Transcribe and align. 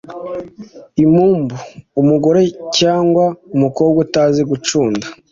impumbu: 1.03 1.55
umugore 2.01 2.41
cyangwa 2.77 3.25
umukobwa 3.55 3.97
utazi 4.05 4.41
gucunda 4.51 5.05